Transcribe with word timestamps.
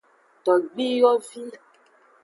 Togbiyovi. 0.43 1.43